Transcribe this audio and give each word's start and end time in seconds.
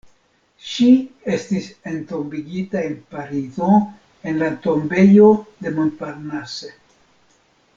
Ŝi 0.67 0.85
estis 1.33 1.67
entombigita 1.91 2.81
en 2.91 2.95
Parizo 3.11 3.69
en 4.31 4.41
la 4.45 4.49
Tombejo 4.65 5.29
de 5.67 5.75
Montparnasse. 5.77 6.73